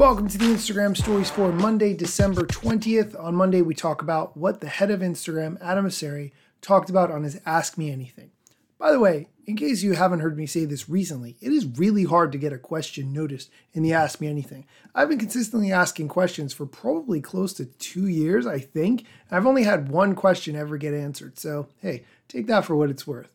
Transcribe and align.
Welcome 0.00 0.28
to 0.28 0.38
the 0.38 0.46
Instagram 0.46 0.96
stories 0.96 1.28
for 1.28 1.52
Monday, 1.52 1.92
December 1.92 2.46
20th. 2.46 3.22
On 3.22 3.34
Monday, 3.34 3.60
we 3.60 3.74
talk 3.74 4.00
about 4.00 4.34
what 4.34 4.62
the 4.62 4.66
head 4.66 4.90
of 4.90 5.00
Instagram, 5.00 5.60
Adam 5.60 5.86
Mosseri, 5.86 6.32
talked 6.62 6.88
about 6.88 7.10
on 7.10 7.22
his 7.22 7.38
Ask 7.44 7.76
Me 7.76 7.90
Anything. 7.90 8.30
By 8.78 8.92
the 8.92 8.98
way, 8.98 9.28
in 9.44 9.56
case 9.56 9.82
you 9.82 9.92
haven't 9.92 10.20
heard 10.20 10.38
me 10.38 10.46
say 10.46 10.64
this 10.64 10.88
recently, 10.88 11.36
it 11.42 11.52
is 11.52 11.66
really 11.66 12.04
hard 12.04 12.32
to 12.32 12.38
get 12.38 12.54
a 12.54 12.56
question 12.56 13.12
noticed 13.12 13.50
in 13.74 13.82
the 13.82 13.92
Ask 13.92 14.22
Me 14.22 14.26
Anything. 14.26 14.64
I've 14.94 15.10
been 15.10 15.18
consistently 15.18 15.70
asking 15.70 16.08
questions 16.08 16.54
for 16.54 16.64
probably 16.64 17.20
close 17.20 17.52
to 17.52 17.66
two 17.66 18.06
years, 18.06 18.46
I 18.46 18.58
think. 18.58 19.00
and 19.28 19.36
I've 19.36 19.46
only 19.46 19.64
had 19.64 19.90
one 19.90 20.14
question 20.14 20.56
ever 20.56 20.78
get 20.78 20.94
answered, 20.94 21.38
so 21.38 21.68
hey, 21.82 22.04
take 22.26 22.46
that 22.46 22.64
for 22.64 22.74
what 22.74 22.88
it's 22.88 23.06
worth. 23.06 23.28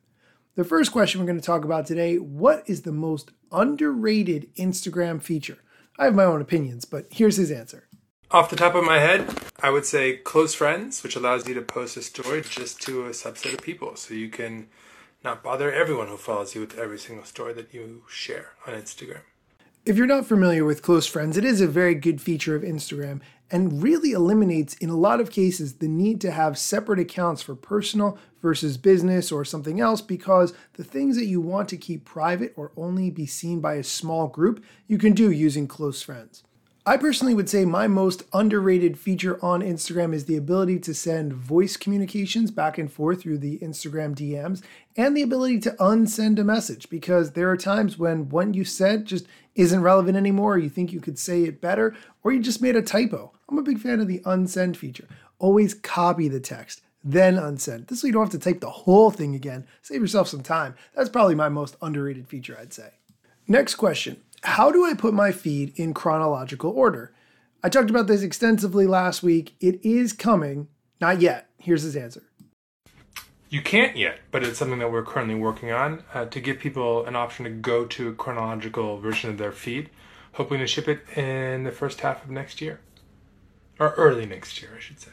The 0.56 0.64
first 0.64 0.92
question 0.92 1.22
we're 1.22 1.28
going 1.28 1.40
to 1.40 1.46
talk 1.46 1.64
about 1.64 1.86
today 1.86 2.18
what 2.18 2.64
is 2.66 2.82
the 2.82 2.92
most 2.92 3.30
underrated 3.52 4.50
Instagram 4.56 5.22
feature? 5.22 5.60
I 5.98 6.06
have 6.06 6.16
my 6.16 6.26
own 6.26 6.42
opinions, 6.42 6.86
but 6.86 7.08
here's 7.10 7.38
his 7.38 7.52
answer. 7.52 7.88
Off 8.32 8.50
the 8.50 8.56
top 8.56 8.76
of 8.76 8.84
my 8.84 9.00
head, 9.00 9.34
I 9.62 9.70
would 9.70 9.86
say 9.86 10.18
close 10.18 10.54
friends, 10.54 11.04
which 11.04 11.16
allows 11.16 11.48
you 11.48 11.54
to 11.54 11.62
post 11.62 11.96
a 11.96 12.02
story 12.02 12.42
just 12.42 12.82
to 12.82 13.06
a 13.06 13.12
subset 13.12 13.54
of 13.54 13.62
people. 13.62 13.96
So 13.96 14.14
you 14.14 14.30
can 14.30 14.68
not 15.24 15.44
bother 15.44 15.72
everyone 15.72 16.08
who 16.08 16.18
follows 16.18 16.54
you 16.54 16.62
with 16.62 16.78
every 16.78 17.00
single 17.00 17.26
story 17.26 17.54
that 17.54 17.74
you 17.74 18.04
share 18.10 18.50
on 18.68 18.74
Instagram. 18.74 19.22
If 19.86 19.98
you're 19.98 20.08
not 20.08 20.26
familiar 20.26 20.66
with 20.66 20.82
close 20.82 21.06
friends, 21.06 21.38
it 21.38 21.46
is 21.46 21.62
a 21.62 21.68
very 21.68 21.94
good 21.94 22.20
feature 22.20 22.56
of 22.56 22.64
Instagram 22.64 23.22
and 23.52 23.84
really 23.84 24.14
eliminates, 24.14 24.74
in 24.78 24.90
a 24.90 24.98
lot 24.98 25.22
of 25.22 25.30
cases, 25.30 25.76
the 25.76 25.88
need 25.88 26.20
to 26.22 26.32
have 26.32 26.58
separate 26.58 27.00
accounts 27.00 27.44
for 27.44 27.54
personal 27.54 28.18
versus 28.42 28.78
business 28.78 29.32
or 29.32 29.46
something 29.46 29.80
else 29.80 30.02
because 30.02 30.56
the 30.74 30.84
things 30.84 31.18
that 31.18 31.28
you 31.28 31.40
want 31.40 31.70
to 31.70 31.78
keep 31.78 32.04
private 32.04 32.52
or 32.56 32.72
only 32.76 33.12
be 33.12 33.28
seen 33.28 33.60
by 33.60 33.76
a 33.76 33.84
small 33.84 34.28
group, 34.28 34.66
you 34.88 34.98
can 34.98 35.14
do 35.14 35.30
using 35.30 35.68
close 35.68 36.02
friends. 36.02 36.44
I 36.88 36.98
personally 36.98 37.34
would 37.34 37.50
say 37.50 37.66
my 37.66 37.88
most 37.88 38.22
underrated 38.32 39.00
feature 39.00 39.44
on 39.44 39.62
Instagram 39.62 40.14
is 40.14 40.26
the 40.26 40.38
ability 40.38 40.78
to 40.82 40.94
send 40.94 41.34
voice 41.34 41.78
communications 41.78 42.52
back 42.52 42.78
and 42.78 42.94
forth 42.94 43.24
through 43.24 43.40
the 43.40 43.58
Instagram 43.58 44.14
DMs 44.14 44.62
and 44.96 45.18
the 45.18 45.24
ability 45.24 45.62
to 45.62 45.72
unsend 45.80 46.38
a 46.38 46.44
message 46.44 46.88
because 46.92 47.32
there 47.32 47.50
are 47.50 47.58
times 47.58 47.98
when 47.98 48.30
what 48.30 48.54
you 48.54 48.64
said 48.64 49.06
just 49.06 49.26
isn't 49.56 49.82
relevant 49.82 50.16
anymore, 50.16 50.60
you 50.60 50.70
think 50.70 50.94
you 50.94 51.02
could 51.02 51.18
say 51.18 51.42
it 51.42 51.60
better, 51.60 51.96
or 52.24 52.32
you 52.32 52.40
just 52.40 52.62
made 52.62 52.76
a 52.76 52.84
typo. 52.84 53.34
I'm 53.50 53.58
a 53.58 53.64
big 53.64 53.80
fan 53.80 54.00
of 54.00 54.08
the 54.08 54.20
unsend 54.20 54.76
feature. 54.76 55.08
Always 55.40 55.74
copy 55.74 56.28
the 56.28 56.40
text, 56.40 56.84
then 57.04 57.36
unsend. 57.36 57.88
This 57.88 58.04
way 58.04 58.10
you 58.10 58.14
don't 58.14 58.32
have 58.32 58.40
to 58.40 58.52
type 58.52 58.60
the 58.60 58.70
whole 58.70 59.10
thing 59.10 59.34
again. 59.34 59.66
Save 59.82 60.02
yourself 60.02 60.28
some 60.28 60.44
time. 60.44 60.76
That's 60.94 61.10
probably 61.10 61.34
my 61.34 61.50
most 61.50 61.78
underrated 61.82 62.28
feature, 62.28 62.56
I'd 62.62 62.74
say. 62.74 62.92
Next 63.48 63.74
question 63.74 64.22
how 64.46 64.72
do 64.72 64.86
I 64.86 64.94
put 64.94 65.14
my 65.14 65.32
feed 65.32 65.74
in 65.76 65.94
chronological 65.94 66.72
order? 66.72 67.14
I 67.64 67.70
talked 67.70 67.90
about 67.90 68.08
this 68.08 68.22
extensively 68.22 68.86
last 68.86 69.24
week. 69.24 69.56
It 69.60 69.84
is 69.84 70.14
coming. 70.14 70.68
Not 71.02 71.20
yet. 71.20 71.50
Here's 71.58 71.84
his 71.84 71.96
answer. 71.96 72.24
You 73.50 73.62
can't 73.62 73.96
yet, 73.96 74.20
but 74.32 74.44
it's 74.44 74.58
something 74.60 74.80
that 74.80 74.92
we're 74.92 75.04
currently 75.04 75.36
working 75.36 75.72
on 75.72 76.04
uh, 76.14 76.26
to 76.26 76.40
give 76.40 76.60
people 76.60 77.06
an 77.06 77.16
option 77.16 77.46
to 77.46 77.52
go 77.52 77.86
to 77.86 78.10
a 78.10 78.14
chronological 78.14 79.00
version 79.00 79.30
of 79.30 79.38
their 79.38 79.52
feed, 79.52 79.90
hoping 80.34 80.60
to 80.60 80.68
ship 80.68 80.88
it 80.88 81.02
in 81.18 81.64
the 81.64 81.72
first 81.72 82.02
half 82.02 82.24
of 82.24 82.30
next 82.30 82.62
year. 82.62 82.82
Or 83.80 83.92
early 83.92 84.26
next 84.26 84.62
year, 84.62 84.72
I 84.76 84.80
should 84.80 85.00
say. 85.00 85.12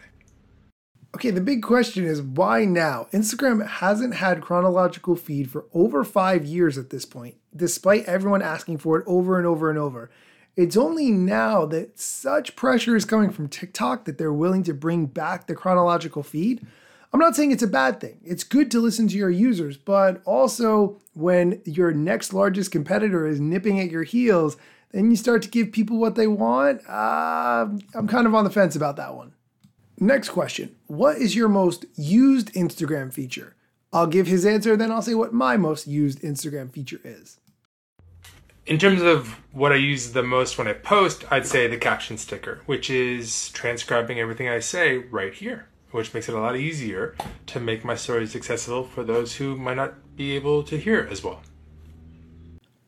Okay, 1.14 1.30
the 1.30 1.40
big 1.40 1.62
question 1.62 2.04
is 2.04 2.22
why 2.22 2.64
now? 2.64 3.06
Instagram 3.12 3.66
hasn't 3.66 4.14
had 4.14 4.40
chronological 4.40 5.14
feed 5.14 5.50
for 5.50 5.66
over 5.74 6.04
five 6.04 6.44
years 6.44 6.78
at 6.78 6.90
this 6.90 7.04
point, 7.04 7.36
despite 7.54 8.04
everyone 8.04 8.42
asking 8.42 8.78
for 8.78 8.98
it 8.98 9.04
over 9.06 9.38
and 9.38 9.46
over 9.46 9.70
and 9.70 9.78
over. 9.78 10.10
It's 10.54 10.76
only 10.76 11.10
now 11.10 11.64
that 11.66 11.98
such 11.98 12.56
pressure 12.56 12.94
is 12.94 13.06
coming 13.06 13.30
from 13.30 13.48
TikTok 13.48 14.04
that 14.04 14.18
they're 14.18 14.32
willing 14.32 14.62
to 14.64 14.74
bring 14.74 15.06
back 15.06 15.46
the 15.46 15.54
chronological 15.54 16.22
feed. 16.22 16.66
I'm 17.12 17.20
not 17.20 17.36
saying 17.36 17.52
it's 17.52 17.62
a 17.62 17.68
bad 17.68 18.00
thing. 18.00 18.20
It's 18.22 18.44
good 18.44 18.70
to 18.70 18.80
listen 18.80 19.08
to 19.08 19.16
your 19.16 19.30
users, 19.30 19.76
but 19.76 20.22
also 20.24 21.00
when 21.14 21.60
your 21.64 21.92
next 21.92 22.32
largest 22.32 22.70
competitor 22.70 23.26
is 23.26 23.40
nipping 23.40 23.80
at 23.80 23.90
your 23.90 24.02
heels, 24.02 24.56
then 24.92 25.10
you 25.10 25.16
start 25.16 25.42
to 25.42 25.48
give 25.48 25.72
people 25.72 25.98
what 25.98 26.16
they 26.16 26.26
want. 26.26 26.86
Uh, 26.88 27.68
I'm 27.94 28.08
kind 28.08 28.26
of 28.26 28.34
on 28.34 28.44
the 28.44 28.50
fence 28.50 28.76
about 28.76 28.96
that 28.96 29.14
one. 29.14 29.32
Next 29.98 30.30
question 30.30 30.74
What 30.86 31.16
is 31.16 31.36
your 31.36 31.48
most 31.48 31.84
used 31.96 32.52
Instagram 32.54 33.12
feature? 33.12 33.56
I'll 33.92 34.06
give 34.06 34.26
his 34.26 34.46
answer, 34.46 34.76
then 34.76 34.90
I'll 34.90 35.02
say 35.02 35.14
what 35.14 35.34
my 35.34 35.56
most 35.56 35.86
used 35.86 36.22
Instagram 36.22 36.72
feature 36.72 37.00
is. 37.04 37.38
In 38.64 38.78
terms 38.78 39.02
of 39.02 39.40
what 39.50 39.72
I 39.72 39.76
use 39.76 40.12
the 40.12 40.22
most 40.22 40.56
when 40.56 40.68
I 40.68 40.72
post, 40.72 41.24
I'd 41.32 41.46
say 41.46 41.66
the 41.66 41.76
caption 41.76 42.16
sticker, 42.16 42.60
which 42.66 42.90
is 42.90 43.48
transcribing 43.50 44.20
everything 44.20 44.48
I 44.48 44.60
say 44.60 44.98
right 44.98 45.34
here, 45.34 45.66
which 45.90 46.14
makes 46.14 46.28
it 46.28 46.34
a 46.36 46.40
lot 46.40 46.56
easier 46.56 47.16
to 47.46 47.58
make 47.58 47.84
my 47.84 47.96
stories 47.96 48.36
accessible 48.36 48.84
for 48.84 49.02
those 49.02 49.34
who 49.34 49.56
might 49.56 49.74
not 49.74 50.16
be 50.16 50.36
able 50.36 50.62
to 50.62 50.78
hear 50.78 51.08
as 51.10 51.24
well. 51.24 51.42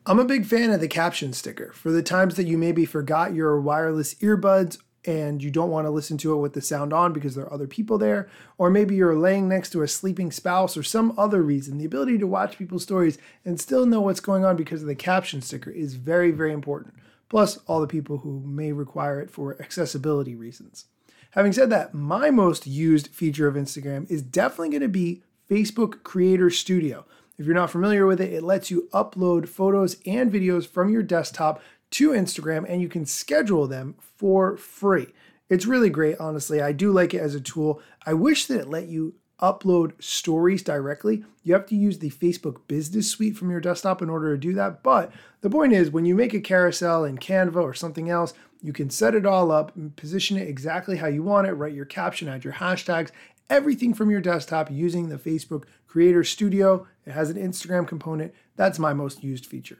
I'm 0.05 0.19
a 0.19 0.25
big 0.25 0.45
fan 0.45 0.71
of 0.71 0.79
the 0.79 0.87
caption 0.87 1.33
sticker 1.33 1.73
for 1.73 1.91
the 1.91 2.03
times 2.03 2.35
that 2.35 2.45
you 2.45 2.57
maybe 2.57 2.85
forgot 2.85 3.33
your 3.33 3.59
wireless 3.59 4.13
earbuds 4.15 4.77
and 5.05 5.43
you 5.43 5.51
don't 5.51 5.69
want 5.69 5.85
to 5.85 5.91
listen 5.91 6.17
to 6.19 6.33
it 6.33 6.37
with 6.37 6.53
the 6.53 6.61
sound 6.61 6.93
on 6.93 7.13
because 7.13 7.35
there 7.35 7.45
are 7.45 7.53
other 7.53 7.67
people 7.67 7.97
there, 7.97 8.29
or 8.57 8.69
maybe 8.69 8.95
you're 8.95 9.15
laying 9.15 9.47
next 9.47 9.69
to 9.71 9.81
a 9.81 9.87
sleeping 9.87 10.31
spouse 10.31 10.75
or 10.75 10.83
some 10.83 11.13
other 11.17 11.41
reason, 11.41 11.77
the 11.77 11.85
ability 11.85 12.17
to 12.17 12.27
watch 12.27 12.57
people's 12.57 12.83
stories 12.83 13.17
and 13.43 13.59
still 13.59 13.85
know 13.85 14.01
what's 14.01 14.19
going 14.19 14.43
on 14.43 14.55
because 14.55 14.81
of 14.81 14.87
the 14.87 14.95
caption 14.95 15.41
sticker 15.41 15.69
is 15.69 15.95
very, 15.95 16.31
very 16.31 16.51
important. 16.51 16.93
Plus, 17.29 17.57
all 17.67 17.81
the 17.81 17.87
people 17.87 18.19
who 18.19 18.41
may 18.41 18.71
require 18.71 19.19
it 19.19 19.31
for 19.31 19.59
accessibility 19.61 20.35
reasons. 20.35 20.85
Having 21.31 21.53
said 21.53 21.69
that, 21.69 21.93
my 21.93 22.29
most 22.31 22.65
used 22.65 23.09
feature 23.09 23.47
of 23.47 23.55
Instagram 23.55 24.09
is 24.09 24.21
definitely 24.21 24.69
going 24.69 24.81
to 24.81 24.87
be 24.87 25.21
Facebook 25.49 26.03
Creator 26.03 26.49
Studio. 26.49 27.05
If 27.37 27.45
you're 27.45 27.55
not 27.55 27.71
familiar 27.71 28.05
with 28.05 28.21
it, 28.21 28.31
it 28.31 28.43
lets 28.43 28.71
you 28.71 28.87
upload 28.93 29.49
photos 29.49 29.97
and 30.05 30.31
videos 30.31 30.65
from 30.65 30.89
your 30.89 31.03
desktop 31.03 31.61
to 31.95 32.09
Instagram 32.09 32.65
and 32.67 32.81
you 32.81 32.89
can 32.89 33.05
schedule 33.05 33.67
them 33.67 33.95
for 34.17 34.57
free. 34.57 35.07
It's 35.49 35.65
really 35.65 35.89
great, 35.89 36.17
honestly. 36.19 36.61
I 36.61 36.73
do 36.73 36.91
like 36.91 37.13
it 37.13 37.21
as 37.21 37.35
a 37.35 37.39
tool. 37.39 37.81
I 38.05 38.13
wish 38.13 38.47
that 38.47 38.59
it 38.59 38.69
let 38.69 38.87
you 38.87 39.15
upload 39.41 40.01
stories 40.03 40.61
directly. 40.61 41.23
You 41.43 41.53
have 41.53 41.65
to 41.67 41.75
use 41.75 41.99
the 41.99 42.09
Facebook 42.09 42.67
Business 42.67 43.09
Suite 43.09 43.37
from 43.37 43.49
your 43.49 43.61
desktop 43.61 44.01
in 44.01 44.09
order 44.09 44.33
to 44.33 44.37
do 44.37 44.53
that. 44.55 44.83
But 44.83 45.13
the 45.39 45.49
point 45.49 45.71
is, 45.71 45.89
when 45.89 46.03
you 46.03 46.15
make 46.15 46.33
a 46.33 46.41
carousel 46.41 47.05
in 47.05 47.17
Canva 47.17 47.61
or 47.61 47.73
something 47.73 48.09
else, 48.09 48.33
you 48.61 48.73
can 48.73 48.89
set 48.89 49.15
it 49.15 49.25
all 49.25 49.49
up 49.49 49.73
and 49.75 49.95
position 49.95 50.37
it 50.37 50.49
exactly 50.49 50.97
how 50.97 51.07
you 51.07 51.23
want 51.23 51.47
it, 51.47 51.53
write 51.53 51.73
your 51.73 51.85
caption, 51.85 52.27
add 52.27 52.43
your 52.43 52.53
hashtags, 52.53 53.11
everything 53.49 53.93
from 53.93 54.09
your 54.09 54.21
desktop 54.21 54.69
using 54.69 55.07
the 55.07 55.17
Facebook 55.17 55.63
Creator 55.87 56.25
Studio. 56.25 56.87
It 57.05 57.11
has 57.11 57.29
an 57.29 57.37
Instagram 57.37 57.87
component. 57.87 58.33
That's 58.57 58.79
my 58.79 58.93
most 58.93 59.23
used 59.23 59.45
feature. 59.45 59.79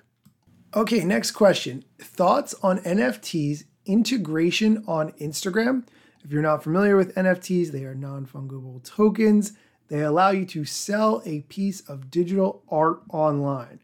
Okay, 0.76 1.06
next 1.06 1.32
question. 1.32 1.86
Thoughts 2.00 2.54
on 2.62 2.80
NFTs 2.80 3.64
integration 3.86 4.84
on 4.86 5.14
Instagram? 5.14 5.88
If 6.22 6.34
you're 6.34 6.42
not 6.42 6.64
familiar 6.64 6.98
with 6.98 7.16
NFTs, 7.16 7.72
they 7.72 7.86
are 7.86 7.96
non 7.96 8.26
fungible 8.26 8.84
tokens. 8.84 9.54
They 9.88 10.02
allow 10.02 10.32
you 10.32 10.46
to 10.48 10.66
sell 10.66 11.22
a 11.24 11.42
piece 11.42 11.80
of 11.88 12.12
digital 12.12 12.64
art 12.68 13.04
online. 13.10 13.80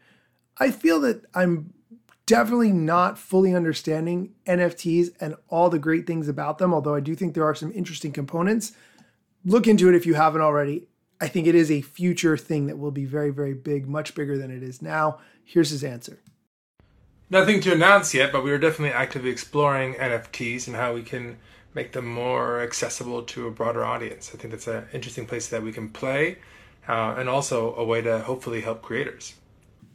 I 0.57 0.71
feel 0.71 0.99
that 1.01 1.23
I'm 1.33 1.73
definitely 2.25 2.73
not 2.73 3.17
fully 3.17 3.55
understanding 3.55 4.33
NFTs 4.45 5.11
and 5.21 5.35
all 5.47 5.69
the 5.69 5.79
great 5.79 6.05
things 6.05 6.27
about 6.27 6.57
them, 6.57 6.73
although 6.73 6.95
I 6.95 6.99
do 6.99 7.15
think 7.15 7.35
there 7.35 7.45
are 7.45 7.55
some 7.55 7.71
interesting 7.71 8.11
components. 8.11 8.73
Look 9.45 9.65
into 9.65 9.87
it 9.87 9.95
if 9.95 10.05
you 10.05 10.15
haven't 10.15 10.41
already. 10.41 10.89
I 11.21 11.29
think 11.29 11.47
it 11.47 11.55
is 11.55 11.71
a 11.71 11.81
future 11.81 12.35
thing 12.35 12.67
that 12.67 12.77
will 12.77 12.91
be 12.91 13.05
very, 13.05 13.29
very 13.29 13.53
big, 13.53 13.87
much 13.87 14.13
bigger 14.13 14.37
than 14.37 14.51
it 14.51 14.61
is 14.61 14.81
now. 14.81 15.19
Here's 15.45 15.69
his 15.69 15.85
answer. 15.85 16.19
Nothing 17.31 17.61
to 17.61 17.71
announce 17.71 18.13
yet, 18.13 18.33
but 18.33 18.43
we 18.43 18.51
are 18.51 18.57
definitely 18.57 18.93
actively 18.93 19.29
exploring 19.29 19.93
NFTs 19.93 20.67
and 20.67 20.75
how 20.75 20.93
we 20.93 21.01
can 21.01 21.37
make 21.73 21.93
them 21.93 22.05
more 22.05 22.59
accessible 22.59 23.23
to 23.23 23.47
a 23.47 23.51
broader 23.51 23.85
audience. 23.85 24.31
I 24.33 24.37
think 24.37 24.51
that's 24.51 24.67
an 24.67 24.85
interesting 24.91 25.25
place 25.25 25.47
that 25.47 25.63
we 25.63 25.71
can 25.71 25.87
play 25.87 26.39
uh, 26.89 27.15
and 27.17 27.29
also 27.29 27.73
a 27.75 27.85
way 27.85 28.01
to 28.01 28.19
hopefully 28.19 28.59
help 28.59 28.81
creators. 28.81 29.35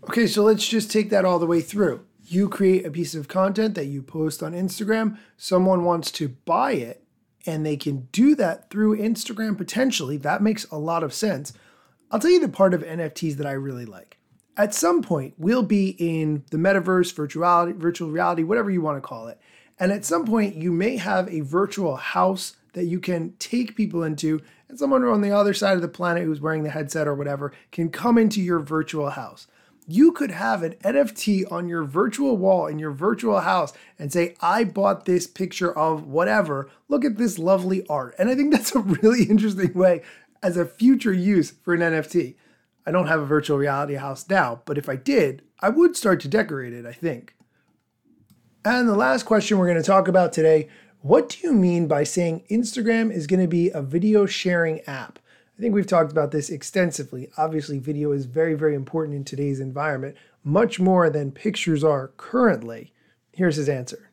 Okay, 0.05 0.27
so 0.27 0.45
let's 0.45 0.67
just 0.67 0.91
take 0.91 1.11
that 1.11 1.27
all 1.27 1.39
the 1.39 1.45
way 1.45 1.61
through. 1.61 2.07
You 2.25 2.49
create 2.49 2.87
a 2.87 2.91
piece 2.91 3.15
of 3.15 3.29
content 3.29 3.75
that 3.75 3.85
you 3.85 4.01
post 4.01 4.43
on 4.43 4.55
Instagram, 4.55 5.19
someone 5.37 5.85
wants 5.85 6.11
to 6.13 6.29
buy 6.29 6.73
it, 6.73 7.05
and 7.45 7.67
they 7.67 7.77
can 7.77 8.09
do 8.13 8.35
that 8.37 8.71
through 8.71 8.97
Instagram 8.97 9.59
potentially. 9.59 10.17
That 10.17 10.41
makes 10.41 10.65
a 10.71 10.79
lot 10.79 11.05
of 11.05 11.13
sense. 11.13 11.53
I'll 12.11 12.19
tell 12.19 12.31
you 12.31 12.41
the 12.41 12.49
part 12.49 12.73
of 12.73 12.83
NFTs 12.83 13.35
that 13.35 13.47
I 13.47 13.53
really 13.53 13.85
like 13.85 14.16
at 14.57 14.75
some 14.75 15.03
point 15.03 15.35
we'll 15.39 15.63
be 15.63 15.91
in 15.99 16.45
the 16.51 16.57
metaverse, 16.57 17.15
virtuality, 17.15 17.75
virtual 17.75 18.11
reality, 18.11 18.43
whatever 18.43 18.71
you 18.71 18.81
want 18.81 18.97
to 18.97 19.07
call 19.07 19.29
it. 19.29 19.41
And 19.79 19.93
at 19.93 20.05
some 20.05 20.25
point 20.25 20.57
you 20.57 20.73
may 20.73 20.97
have 20.97 21.29
a 21.29 21.41
virtual 21.41 21.97
house 21.97 22.57
that 22.73 22.85
you 22.85 23.01
can 23.01 23.33
take 23.39 23.75
people 23.75 24.03
into, 24.03 24.41
and 24.69 24.79
someone 24.79 25.03
on 25.05 25.23
the 25.23 25.31
other 25.31 25.55
side 25.55 25.77
of 25.77 25.83
the 25.83 25.89
planet 25.89 26.25
who's 26.25 26.41
wearing 26.41 26.63
the 26.63 26.71
headset 26.71 27.09
or 27.09 27.15
whatever 27.15 27.53
can 27.73 27.89
come 27.89 28.19
into 28.19 28.41
your 28.41 28.61
virtual 28.61 29.11
house. 29.11 29.47
You 29.89 30.13
could 30.13 30.33
have 30.33 30.63
an 30.63 30.75
NFT 30.85 31.51
on 31.51 31.69
your 31.69 31.85
virtual 31.85 32.37
wall 32.37 32.67
in 32.67 32.79
your 32.79 32.91
virtual 32.91 33.41
house 33.41 33.73
and 33.99 34.13
say, 34.13 34.35
I 34.41 34.65
bought 34.65 35.05
this 35.05 35.27
picture 35.27 35.77
of 35.77 36.07
whatever. 36.07 36.69
Look 36.89 37.05
at 37.05 37.17
this 37.17 37.39
lovely 37.39 37.87
art. 37.89 38.15
And 38.19 38.29
I 38.29 38.35
think 38.35 38.53
that's 38.53 38.75
a 38.75 38.81
really 38.81 39.25
interesting 39.31 39.73
way 39.75 40.03
as 40.43 40.57
a 40.57 40.67
future 40.67 41.13
use 41.13 41.53
for 41.63 41.73
an 41.73 41.81
NFT. 41.81 42.35
I 42.87 42.93
don't 42.93 43.09
have 43.09 43.21
a 43.21 43.27
virtual 43.27 43.59
reality 43.59 43.95
house 43.95 44.29
now, 44.31 44.63
but 44.65 44.79
if 44.79 44.89
I 44.89 44.97
did, 44.97 45.43
I 45.61 45.71
would 45.71 45.97
start 45.97 46.21
to 46.21 46.29
decorate 46.29 46.73
it, 46.73 46.87
I 46.87 46.93
think. 46.93 47.35
And 48.65 48.89
the 48.89 48.97
last 48.97 49.25
question 49.25 49.59
we're 49.59 49.67
going 49.67 49.77
to 49.77 49.83
talk 49.83 50.09
about 50.09 50.33
today 50.33 50.69
what 51.03 51.29
do 51.29 51.39
you 51.47 51.53
mean 51.53 51.87
by 51.87 52.03
saying 52.03 52.43
Instagram 52.51 53.13
is 53.13 53.29
going 53.29 53.41
to 53.41 53.47
be 53.47 53.71
a 53.71 53.81
video 53.81 54.27
sharing 54.27 54.81
app? 54.89 55.21
I 55.57 55.63
think 55.63 55.73
we've 55.73 55.87
talked 55.87 56.11
about 56.11 56.33
this 56.33 56.51
extensively. 56.51 57.31
Obviously, 57.39 57.79
video 57.79 58.11
is 58.11 58.27
very, 58.27 58.55
very 58.55 58.75
important 58.75 59.17
in 59.17 59.25
today's 59.25 59.61
environment, 59.61 60.17
much 60.43 60.81
more 60.81 61.09
than 61.09 61.31
pictures 61.31 61.85
are 61.85 62.13
currently. 62.17 62.93
Here's 63.33 63.55
his 63.55 63.69
answer 63.69 64.11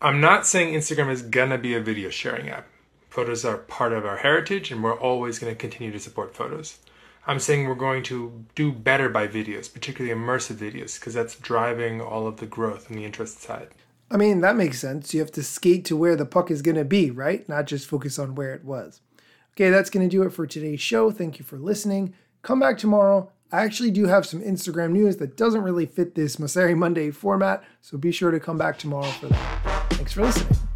I'm 0.00 0.20
not 0.20 0.46
saying 0.46 0.74
Instagram 0.74 1.10
is 1.10 1.22
going 1.22 1.50
to 1.50 1.58
be 1.58 1.74
a 1.74 1.80
video 1.80 2.08
sharing 2.08 2.48
app. 2.48 2.68
Photos 3.08 3.44
are 3.44 3.58
part 3.58 3.92
of 3.92 4.06
our 4.06 4.18
heritage, 4.18 4.70
and 4.70 4.82
we're 4.82 4.98
always 4.98 5.40
going 5.40 5.52
to 5.52 5.58
continue 5.58 5.90
to 5.90 5.98
support 5.98 6.36
photos. 6.36 6.78
I'm 7.26 7.38
saying 7.38 7.68
we're 7.68 7.74
going 7.74 8.02
to 8.04 8.44
do 8.54 8.72
better 8.72 9.08
by 9.08 9.28
videos, 9.28 9.72
particularly 9.72 10.18
immersive 10.18 10.56
videos, 10.56 10.98
because 10.98 11.14
that's 11.14 11.36
driving 11.36 12.00
all 12.00 12.26
of 12.26 12.38
the 12.38 12.46
growth 12.46 12.90
on 12.90 12.96
the 12.96 13.04
interest 13.04 13.42
side. 13.42 13.68
I 14.10 14.16
mean, 14.16 14.40
that 14.40 14.56
makes 14.56 14.78
sense. 14.78 15.12
You 15.12 15.20
have 15.20 15.32
to 15.32 15.42
skate 15.42 15.84
to 15.86 15.96
where 15.96 16.16
the 16.16 16.24
puck 16.24 16.50
is 16.50 16.62
going 16.62 16.76
to 16.76 16.84
be, 16.84 17.10
right? 17.10 17.46
Not 17.48 17.66
just 17.66 17.86
focus 17.86 18.18
on 18.18 18.34
where 18.34 18.54
it 18.54 18.64
was. 18.64 19.02
Okay, 19.52 19.70
that's 19.70 19.90
going 19.90 20.08
to 20.08 20.16
do 20.16 20.22
it 20.22 20.32
for 20.32 20.46
today's 20.46 20.80
show. 20.80 21.10
Thank 21.10 21.38
you 21.38 21.44
for 21.44 21.58
listening. 21.58 22.14
Come 22.42 22.60
back 22.60 22.78
tomorrow. 22.78 23.30
I 23.50 23.64
actually 23.64 23.90
do 23.90 24.06
have 24.06 24.26
some 24.26 24.40
Instagram 24.40 24.92
news 24.92 25.16
that 25.16 25.36
doesn't 25.36 25.62
really 25.62 25.86
fit 25.86 26.14
this 26.14 26.36
Mosseri 26.36 26.76
Monday 26.76 27.10
format, 27.10 27.64
so 27.80 27.96
be 27.98 28.12
sure 28.12 28.30
to 28.30 28.40
come 28.40 28.58
back 28.58 28.78
tomorrow 28.78 29.10
for 29.10 29.26
that. 29.28 29.92
Thanks 29.92 30.12
for 30.12 30.22
listening. 30.22 30.67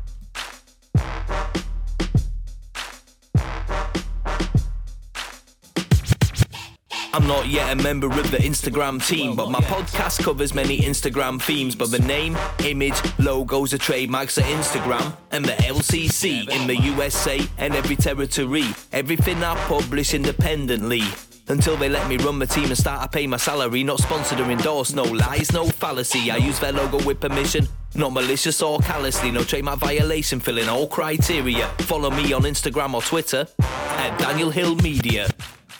I'm 7.14 7.26
not 7.26 7.46
yet 7.46 7.78
a 7.78 7.82
member 7.82 8.06
of 8.06 8.30
the 8.30 8.38
Instagram 8.38 9.06
team, 9.06 9.36
but 9.36 9.50
my 9.50 9.60
podcast 9.60 10.22
covers 10.22 10.54
many 10.54 10.78
Instagram 10.78 11.42
themes. 11.42 11.76
But 11.76 11.90
the 11.90 11.98
name, 11.98 12.38
image, 12.64 12.94
logos 13.18 13.74
are 13.74 13.78
trademarks 13.78 14.38
of 14.38 14.44
Instagram 14.44 15.14
and 15.30 15.44
the 15.44 15.52
LCC 15.52 16.48
in 16.48 16.66
the 16.66 16.76
USA 16.76 17.38
and 17.58 17.74
every 17.74 17.96
territory. 17.96 18.64
Everything 18.92 19.44
I 19.44 19.56
publish 19.66 20.14
independently. 20.14 21.02
Until 21.48 21.76
they 21.76 21.90
let 21.90 22.08
me 22.08 22.16
run 22.16 22.38
my 22.38 22.46
team 22.46 22.64
and 22.64 22.78
start 22.78 23.02
to 23.02 23.08
pay 23.08 23.26
my 23.26 23.36
salary. 23.36 23.84
Not 23.84 23.98
sponsored 23.98 24.40
or 24.40 24.50
endorsed, 24.50 24.96
no 24.96 25.02
lies, 25.02 25.52
no 25.52 25.66
fallacy. 25.66 26.30
I 26.30 26.36
use 26.36 26.60
their 26.60 26.72
logo 26.72 27.04
with 27.04 27.20
permission. 27.20 27.68
Not 27.94 28.14
malicious 28.14 28.62
or 28.62 28.78
callously, 28.78 29.30
no 29.30 29.44
trademark 29.44 29.80
violation, 29.80 30.40
filling 30.40 30.70
all 30.70 30.86
criteria. 30.86 31.68
Follow 31.80 32.10
me 32.10 32.32
on 32.32 32.42
Instagram 32.44 32.94
or 32.94 33.02
Twitter 33.02 33.46
at 33.60 34.18
Daniel 34.18 34.48
Hill 34.48 34.76
Media. 34.76 35.28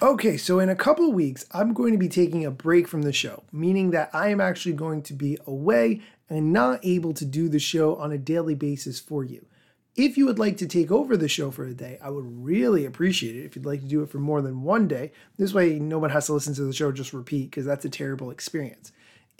Okay, 0.03 0.37
so 0.37 0.59
in 0.59 0.69
a 0.69 0.75
couple 0.75 1.13
weeks, 1.13 1.47
I'm 1.53 1.73
going 1.73 1.93
to 1.93 1.99
be 1.99 2.09
taking 2.09 2.45
a 2.45 2.51
break 2.51 2.89
from 2.89 3.03
the 3.03 3.13
show, 3.13 3.45
meaning 3.53 3.93
that 3.93 4.11
I 4.13 4.31
am 4.31 4.41
actually 4.41 4.73
going 4.73 5.03
to 5.03 5.15
be 5.15 5.39
away 5.47 6.01
and 6.29 6.53
not 6.53 6.85
able 6.85 7.15
to 7.15 7.25
do 7.25 7.49
the 7.49 7.61
show 7.61 7.95
on 7.95 8.11
a 8.11 8.19
daily 8.19 8.57
basis 8.57 8.99
for 8.99 9.23
you. 9.23 9.47
If 9.95 10.17
you 10.17 10.27
would 10.27 10.41
like 10.41 10.57
to 10.57 10.67
take 10.67 10.91
over 10.91 11.17
the 11.17 11.29
show 11.29 11.53
for 11.53 11.65
a 11.65 11.73
day, 11.73 12.01
I 12.03 12.11
would 12.11 12.25
really 12.27 12.85
appreciate 12.85 13.37
it 13.37 13.45
if 13.45 13.55
you'd 13.55 13.65
like 13.65 13.83
to 13.83 13.87
do 13.87 14.03
it 14.03 14.11
for 14.11 14.19
more 14.19 14.43
than 14.43 14.63
one 14.63 14.89
day. 14.89 15.13
This 15.39 15.55
way, 15.55 15.79
no 15.79 16.01
one 16.01 16.11
has 16.11 16.27
to 16.27 16.33
listen 16.33 16.55
to 16.55 16.65
the 16.65 16.73
show 16.73 16.91
just 16.91 17.13
repeat 17.13 17.53
because 17.53 17.65
that's 17.65 17.85
a 17.85 17.89
terrible 17.89 18.33
experience. 18.33 18.91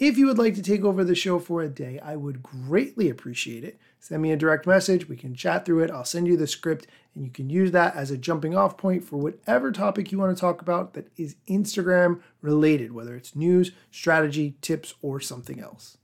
If 0.05 0.17
you 0.17 0.27
would 0.27 0.37
like 0.37 0.55
to 0.55 0.61
take 0.61 0.83
over 0.83 1.05
the 1.05 1.15
show 1.15 1.39
for 1.39 1.61
a 1.61 1.69
day, 1.69 1.97
I 1.97 2.17
would 2.17 2.43
greatly 2.43 3.09
appreciate 3.09 3.63
it. 3.63 3.79
Send 4.01 4.21
me 4.21 4.33
a 4.33 4.35
direct 4.35 4.67
message. 4.67 5.07
We 5.07 5.15
can 5.15 5.33
chat 5.33 5.65
through 5.65 5.79
it. 5.79 5.91
I'll 5.91 6.03
send 6.03 6.27
you 6.27 6.35
the 6.35 6.45
script, 6.45 6.87
and 7.15 7.23
you 7.23 7.31
can 7.31 7.49
use 7.49 7.71
that 7.71 7.95
as 7.95 8.11
a 8.11 8.17
jumping 8.17 8.53
off 8.53 8.75
point 8.75 9.05
for 9.05 9.15
whatever 9.15 9.71
topic 9.71 10.11
you 10.11 10.19
want 10.19 10.35
to 10.35 10.41
talk 10.41 10.61
about 10.61 10.93
that 10.95 11.07
is 11.15 11.37
Instagram 11.47 12.19
related, 12.41 12.91
whether 12.91 13.15
it's 13.15 13.33
news, 13.33 13.71
strategy, 13.91 14.57
tips, 14.59 14.93
or 15.01 15.21
something 15.21 15.61
else. 15.61 15.97